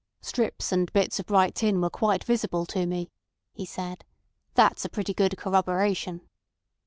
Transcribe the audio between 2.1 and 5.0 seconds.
visible to me," he said. "That's a